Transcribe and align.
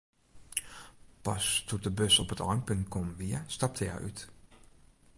Pas 1.25 1.43
doe't 1.67 1.83
de 1.85 1.93
bus 1.99 2.15
op 2.23 2.31
it 2.33 2.39
einpunt 2.49 2.89
kommen 2.95 3.17
wie, 3.21 3.37
stapte 3.55 3.83
hja 3.85 3.97
út. 4.07 4.19